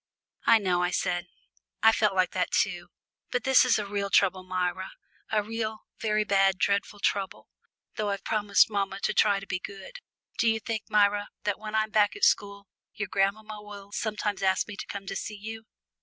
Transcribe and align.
"I 0.47 0.57
know," 0.57 0.81
I 0.81 0.89
said, 0.89 1.27
"I've 1.83 1.93
felt 1.95 2.15
like 2.15 2.31
that 2.31 2.49
too. 2.49 2.87
But 3.29 3.43
this 3.43 3.63
is 3.63 3.77
a 3.77 3.85
real 3.85 4.09
trouble, 4.09 4.41
Myra 4.43 4.93
a 5.31 5.43
real, 5.43 5.81
very 5.99 6.23
bad, 6.23 6.57
dreadful 6.57 6.99
trouble, 6.99 7.49
though 7.97 8.09
I've 8.09 8.23
promised 8.23 8.67
mamma 8.67 8.99
to 9.01 9.13
try 9.13 9.39
to 9.39 9.45
be 9.45 9.59
good. 9.59 9.97
Do 10.39 10.49
you 10.49 10.59
think, 10.59 10.89
Myra, 10.89 11.29
that 11.43 11.59
when 11.59 11.75
I'm 11.75 11.91
back 11.91 12.15
at 12.15 12.23
school 12.23 12.65
your 12.95 13.09
grandmamma 13.09 13.61
will 13.61 13.91
sometimes 13.91 14.41
ask 14.41 14.67
me 14.67 14.75
to 14.75 14.87
come 14.87 15.05
to 15.05 15.15
see 15.15 15.37
you?" 15.39 15.65